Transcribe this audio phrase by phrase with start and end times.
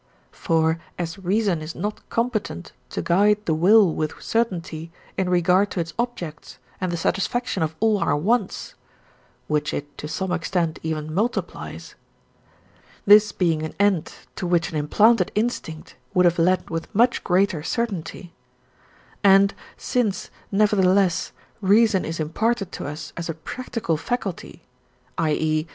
[0.31, 5.79] For as reason is not competent to guide the will with certainty in regard to
[5.79, 8.73] its objects and the satisfaction of all our wants
[9.47, 11.93] (which it to some extent even multiplies),
[13.05, 17.61] this being an end to which an implanted instinct would have led with much greater
[17.61, 18.33] certainty;
[19.23, 21.31] and since, nevertheless,
[21.61, 24.63] reason is imparted to us as a practical faculty,
[25.19, 25.67] i.e.